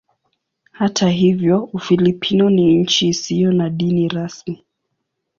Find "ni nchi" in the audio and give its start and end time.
2.49-3.07